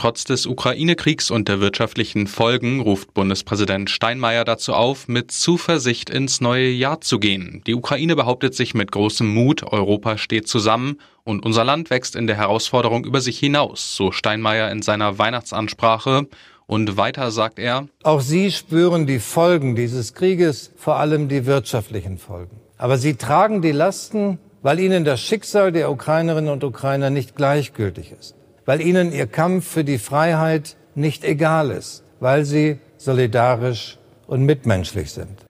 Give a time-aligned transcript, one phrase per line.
[0.00, 6.40] Trotz des Ukraine-Kriegs und der wirtschaftlichen Folgen ruft Bundespräsident Steinmeier dazu auf, mit Zuversicht ins
[6.40, 7.60] neue Jahr zu gehen.
[7.66, 12.26] Die Ukraine behauptet sich mit großem Mut, Europa steht zusammen und unser Land wächst in
[12.26, 16.28] der Herausforderung über sich hinaus, so Steinmeier in seiner Weihnachtsansprache.
[16.66, 22.16] Und weiter sagt er, Auch Sie spüren die Folgen dieses Krieges, vor allem die wirtschaftlichen
[22.16, 22.58] Folgen.
[22.78, 28.12] Aber Sie tragen die Lasten, weil Ihnen das Schicksal der Ukrainerinnen und Ukrainer nicht gleichgültig
[28.18, 34.44] ist weil ihnen ihr Kampf für die Freiheit nicht egal ist, weil sie solidarisch und
[34.44, 35.44] mitmenschlich sind.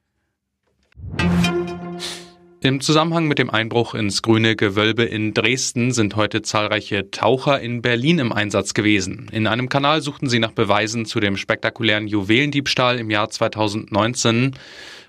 [2.63, 7.81] Im Zusammenhang mit dem Einbruch ins grüne Gewölbe in Dresden sind heute zahlreiche Taucher in
[7.81, 9.29] Berlin im Einsatz gewesen.
[9.33, 14.57] In einem Kanal suchten sie nach Beweisen zu dem spektakulären Juwelendiebstahl im Jahr 2019.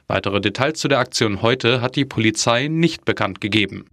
[0.08, 3.86] Weitere Details zu der Aktion heute hat die Polizei nicht bekannt gegeben.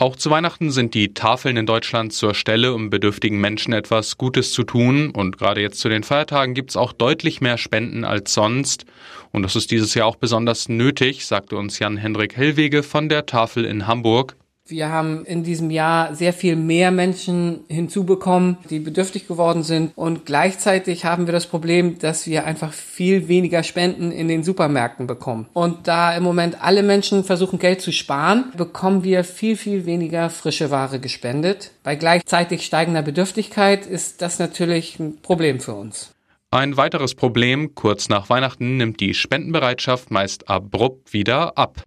[0.00, 4.54] Auch zu Weihnachten sind die Tafeln in Deutschland zur Stelle, um bedürftigen Menschen etwas Gutes
[4.54, 5.10] zu tun.
[5.10, 8.86] Und gerade jetzt zu den Feiertagen gibt es auch deutlich mehr Spenden als sonst.
[9.30, 13.66] Und das ist dieses Jahr auch besonders nötig, sagte uns Jan-Hendrik Hellwege von der Tafel
[13.66, 14.36] in Hamburg.
[14.70, 19.92] Wir haben in diesem Jahr sehr viel mehr Menschen hinzubekommen, die bedürftig geworden sind.
[19.96, 25.06] Und gleichzeitig haben wir das Problem, dass wir einfach viel weniger Spenden in den Supermärkten
[25.06, 25.46] bekommen.
[25.52, 30.30] Und da im Moment alle Menschen versuchen, Geld zu sparen, bekommen wir viel, viel weniger
[30.30, 31.72] frische Ware gespendet.
[31.82, 36.12] Bei gleichzeitig steigender Bedürftigkeit ist das natürlich ein Problem für uns.
[36.52, 41.84] Ein weiteres Problem, kurz nach Weihnachten nimmt die Spendenbereitschaft meist abrupt wieder ab.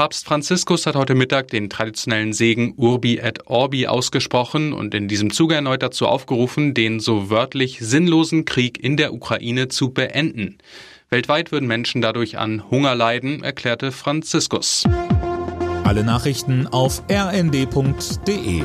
[0.00, 5.30] Papst Franziskus hat heute Mittag den traditionellen Segen Urbi et Orbi ausgesprochen und in diesem
[5.30, 10.56] Zuge erneut dazu aufgerufen, den so wörtlich sinnlosen Krieg in der Ukraine zu beenden.
[11.10, 14.84] Weltweit würden Menschen dadurch an Hunger leiden, erklärte Franziskus.
[15.84, 18.62] Alle Nachrichten auf rnd.de